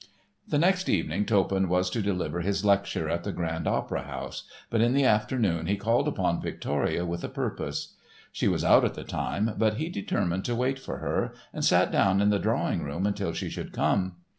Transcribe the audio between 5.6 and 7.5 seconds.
he called upon Victoria with a